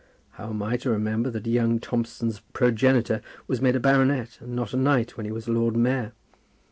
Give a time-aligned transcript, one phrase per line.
[0.31, 4.73] How am I to remember that young Thompson's progenitor was made a baronet and not
[4.73, 6.13] a knight when he was Lord Mayor?